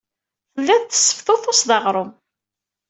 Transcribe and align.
Telliḍ 0.53 0.81
tesseftutuseḍ 0.83 1.69
aɣrum. 1.77 2.11